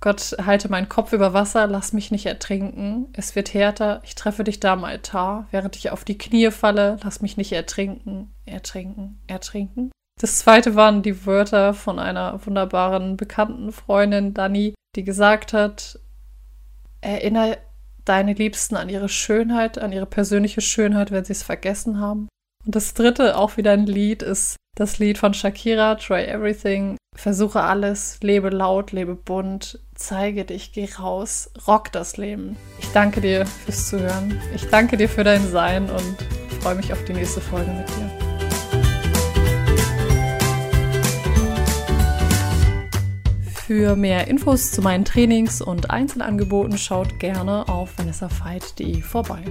Gott, 0.00 0.36
halte 0.44 0.68
meinen 0.68 0.88
Kopf 0.88 1.12
über 1.12 1.32
Wasser, 1.32 1.68
lass 1.68 1.92
mich 1.92 2.10
nicht 2.10 2.26
ertrinken. 2.26 3.06
Es 3.12 3.36
wird 3.36 3.54
härter, 3.54 4.00
ich 4.04 4.16
treffe 4.16 4.42
dich 4.42 4.58
da 4.58 4.72
am 4.72 4.82
Altar. 4.84 5.46
Während 5.52 5.76
ich 5.76 5.90
auf 5.90 6.04
die 6.04 6.18
Knie 6.18 6.50
falle, 6.50 6.98
lass 7.04 7.22
mich 7.22 7.36
nicht 7.36 7.52
ertrinken, 7.52 8.34
ertrinken, 8.44 9.20
ertrinken. 9.28 9.92
Das 10.20 10.38
zweite 10.40 10.74
waren 10.74 11.02
die 11.02 11.24
Wörter 11.24 11.72
von 11.72 11.98
einer 11.98 12.44
wunderbaren 12.44 13.16
bekannten 13.16 13.72
Freundin, 13.72 14.34
Dani, 14.34 14.74
die 14.96 15.04
gesagt 15.04 15.52
hat, 15.52 16.00
erinnere 17.00 17.58
deine 18.04 18.34
Liebsten 18.34 18.76
an 18.76 18.88
ihre 18.88 19.08
Schönheit, 19.08 19.78
an 19.78 19.92
ihre 19.92 20.06
persönliche 20.06 20.60
Schönheit, 20.60 21.12
wenn 21.12 21.24
sie 21.24 21.32
es 21.32 21.42
vergessen 21.42 22.00
haben. 22.00 22.28
Und 22.64 22.74
das 22.74 22.94
dritte, 22.94 23.36
auch 23.36 23.56
wieder 23.56 23.72
ein 23.72 23.86
Lied, 23.86 24.22
ist 24.22 24.56
das 24.74 24.98
Lied 24.98 25.18
von 25.18 25.34
Shakira, 25.34 25.96
Try 25.96 26.24
Everything. 26.24 26.96
Versuche 27.14 27.60
alles, 27.60 28.18
lebe 28.22 28.48
laut, 28.48 28.92
lebe 28.92 29.14
bunt, 29.14 29.78
zeige 29.94 30.46
dich, 30.46 30.72
geh 30.72 30.88
raus, 30.98 31.50
rock 31.68 31.92
das 31.92 32.16
Leben. 32.16 32.56
Ich 32.80 32.88
danke 32.92 33.20
dir 33.20 33.44
fürs 33.44 33.88
Zuhören. 33.88 34.40
Ich 34.54 34.66
danke 34.70 34.96
dir 34.96 35.10
für 35.10 35.24
dein 35.24 35.46
Sein 35.46 35.90
und 35.90 36.16
freue 36.62 36.74
mich 36.74 36.90
auf 36.90 37.04
die 37.04 37.12
nächste 37.12 37.42
Folge 37.42 37.70
mit 37.70 37.88
dir. 37.88 38.10
Für 43.66 43.94
mehr 43.94 44.26
Infos 44.26 44.70
zu 44.70 44.80
meinen 44.80 45.04
Trainings 45.04 45.60
und 45.60 45.90
Einzelangeboten 45.90 46.78
schaut 46.78 47.18
gerne 47.20 47.68
auf 47.68 47.96
vanessafeit.de 47.98 49.02
vorbei. 49.02 49.42